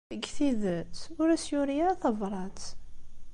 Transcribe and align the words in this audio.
Deg 0.11 0.23
tidet, 0.35 0.97
ur 1.21 1.27
as-yuri 1.35 1.75
ara 1.83 2.01
tabṛat. 2.01 2.61